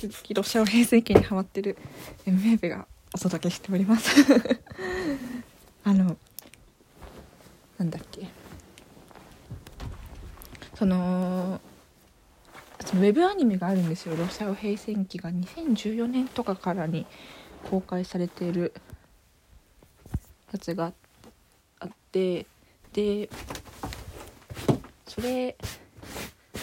[0.00, 1.76] 引き続きロシア平成期にハマってる
[2.24, 4.14] m ベがお届けしております。
[5.82, 6.16] あの
[7.78, 8.28] なんだっけ。
[10.76, 11.60] その
[12.78, 17.04] ウェブアニメがあるんですよ「ロシア平成期」が2014年とかからに
[17.68, 18.72] 公開されている
[20.52, 20.92] やつが
[21.80, 22.46] あって
[22.92, 23.28] で
[25.08, 25.56] それ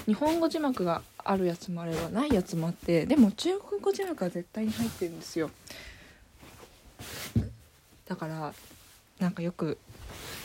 [0.05, 5.49] 日本語字幕があるやつもあればないやつもあってでも中国語字幕は絶対に入ってるんですよ。
[8.07, 8.53] だから
[9.19, 9.77] なんかよく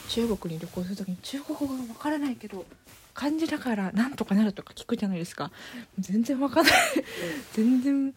[0.08, 2.64] 中国に旅行する時に中国語がわからないけど
[3.12, 5.52] 漢字だからなんとかなるとか聞くじゃないですか。
[5.98, 6.74] 全然わかんない。
[7.52, 8.14] 全然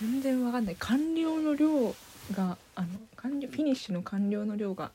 [0.00, 0.76] 全然わかんない。
[0.78, 1.94] 完了の量
[2.34, 4.90] があの完了フィニッシュの完了の量が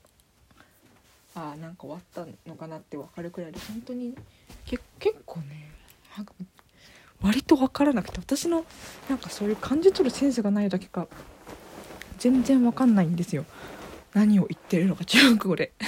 [1.34, 4.16] あなんか終わったのかなって分かるくらいで本当に
[4.66, 5.72] け結構ね
[7.22, 8.66] 割と分からなくて私の
[9.10, 11.08] なんかそういう感じ取るセンスがないだけか
[12.20, 13.46] 全然分かんないんですよ。
[14.14, 15.74] 何を言ってるのか中国語で。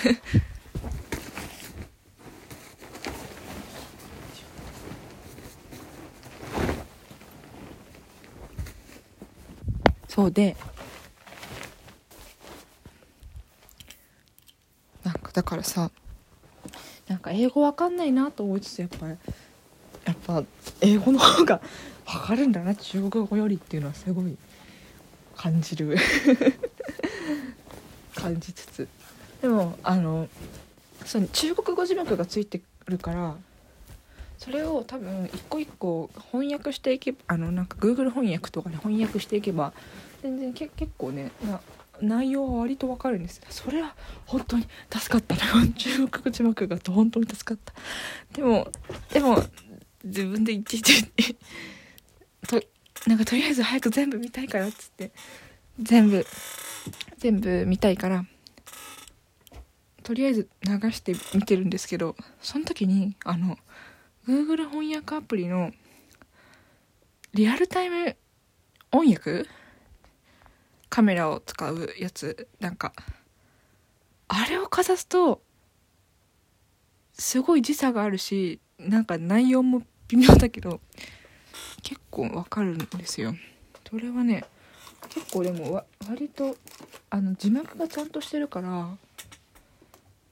[10.07, 10.57] そうで
[15.03, 15.91] なんかだからさ
[17.07, 19.31] なんか英語わかんないなと思いつつやっぱやっぱ
[20.81, 21.61] 英語の方が
[22.05, 24.37] わかるんだな中国語よりっていうのはすごい
[25.35, 25.95] 感じる。
[28.15, 28.87] 感じつつ。
[29.41, 30.27] でもあの
[31.05, 33.35] その中国語字幕がついてるから
[34.37, 39.73] それを多分一個一個翻訳していけばあのなんか Google 翻訳とかで翻訳していけば
[40.21, 41.61] 全然け結構ねな
[42.01, 43.41] 内容は割とわかるんです。
[43.49, 45.67] それは本当に助かったな。
[45.75, 47.73] 中国語字幕が本当に助かった。
[48.33, 48.71] でも
[49.11, 49.43] でも
[50.03, 51.05] 自分でいちいち
[52.47, 52.61] と
[53.07, 55.11] なんかとりあえず早く全部見たいからっつって。
[55.81, 56.25] 全部
[57.17, 58.25] 全部見たいから。
[60.03, 63.57] とりあえず流して見てるんですけどその時にあの
[64.27, 65.71] Google 翻訳アプリの
[67.33, 68.15] リアルタイム
[68.91, 69.45] 音訳
[70.89, 72.47] カメラを使うやつ。
[72.59, 72.93] なんか
[74.27, 75.41] あれをかざすと
[77.13, 80.79] すごい時差があるしなんか内容も微妙だけど
[81.83, 83.35] 結構わかるんですよ。
[83.89, 84.45] それはね
[85.09, 86.55] 結構でもわ割と
[87.09, 88.95] あの字幕がちゃんとしてるから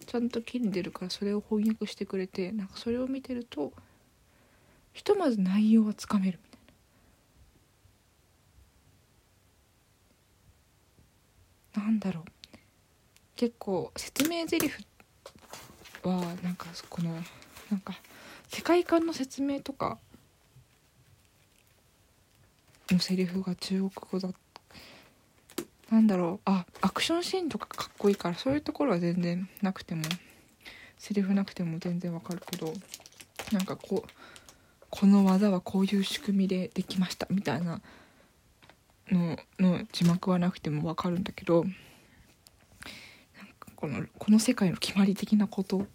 [0.06, 3.74] ちゃんと切んでるからそれを翻訳してくれてなんかそれを見てると
[4.94, 6.50] ひとまず内容はつかめるみ
[11.76, 11.92] たいな。
[11.92, 12.24] なんだろう。
[13.36, 14.72] 結構説明台詞
[16.04, 17.14] はなんかこの
[17.70, 17.94] なんか
[18.48, 19.98] 世界観の説明とか
[22.92, 24.30] のセリフが中国語だ
[25.90, 26.40] なんだろう。
[26.46, 30.04] あアクションシーンとかかっこいいからそういうところは全然なくても
[30.98, 32.74] セリフなくても全然わかるけど
[33.52, 34.10] なんかこう
[34.90, 37.82] この技はこういう仕組みでできましたみたいな
[39.12, 41.66] のの字幕はなくてもわかるんだけど
[43.76, 45.86] このこの世界の決まり的なこと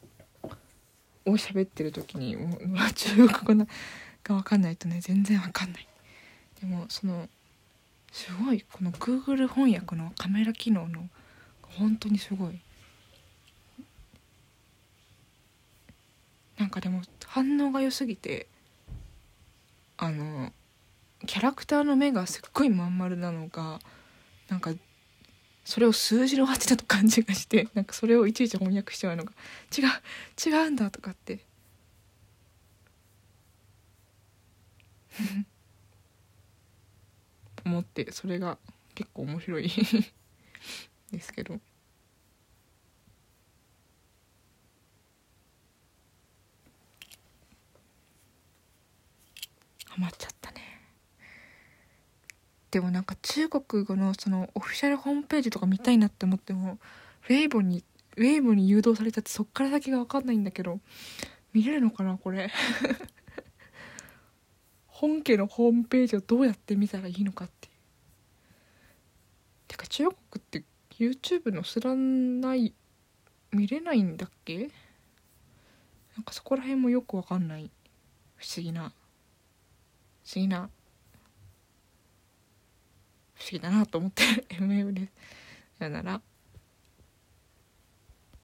[1.27, 3.67] を喋ってる時にもう中国語
[4.25, 5.89] が分かんないとね全然分かんない。
[6.61, 7.29] でもその
[8.13, 11.09] すごいこの Google 翻訳のカメラ機能の
[11.63, 12.61] 本当にすごい。
[16.59, 18.47] なんかでも反応が良すぎて
[19.97, 20.53] あの
[21.27, 23.81] キャラクターの目がすっごいまん丸なのが
[24.49, 24.73] なんか
[25.65, 29.33] それを数字の当てたと感じがして なんかそれをいちいち翻訳しちゃうのが
[29.77, 29.87] 違う
[30.51, 31.47] 違うんだとかって。
[37.65, 38.59] 思ってそれが
[38.95, 39.71] 結構面白い
[41.13, 41.61] ですけど。
[49.87, 50.32] ハマっちゃった。
[52.73, 56.79] でもなんか中国語のそのオフィシャルホームページとか見たいなって思っても
[57.29, 57.85] ウェイボに
[58.17, 60.81] ウェイボに誘導されちゃってそっから先が分かんないんだけど
[61.53, 62.51] 見れるのかなこれ？
[64.89, 67.73] 本家のホームページをどうやって見たらいいのかっていう。
[69.69, 72.73] てか中国って YouTube 載せらない
[73.51, 74.71] 見れないんだっけ？
[76.17, 77.71] なんかそこら辺もよくわかんない。
[78.37, 78.93] 不思議な。
[80.25, 80.71] 不思議な。
[83.59, 84.23] だなと思って
[84.57, 85.13] MM です。
[85.79, 86.21] さよなら。